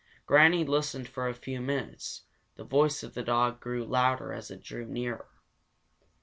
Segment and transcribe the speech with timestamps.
[0.25, 2.23] Granny listened for a few minutes.
[2.55, 5.29] The voice of the dog grew louder as it drew nearer.